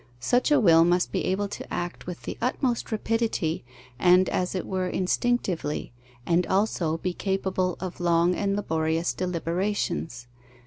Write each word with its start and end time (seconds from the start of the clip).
Such 0.19 0.49
a 0.49 0.59
will 0.59 0.83
must 0.83 1.11
be 1.11 1.25
able 1.25 1.47
to 1.49 1.71
act 1.71 2.07
with 2.07 2.23
the 2.23 2.35
utmost 2.41 2.91
rapidity, 2.91 3.63
and 3.99 4.29
as 4.29 4.55
it 4.55 4.65
were 4.65 4.87
instinctively, 4.87 5.93
and 6.25 6.47
also 6.47 6.97
be 6.97 7.13
capable 7.13 7.77
of 7.79 7.99
long 7.99 8.33
and 8.33 8.55
laborious 8.55 9.13
deliberations. 9.13 10.25